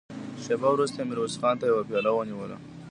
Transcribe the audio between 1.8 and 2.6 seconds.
پياله ونيوله.